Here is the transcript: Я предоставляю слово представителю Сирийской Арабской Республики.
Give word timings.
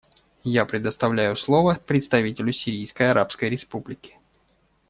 Я 0.43 0.65
предоставляю 0.65 1.37
слово 1.37 1.75
представителю 1.85 2.53
Сирийской 2.53 3.11
Арабской 3.11 3.51
Республики. 3.51 4.17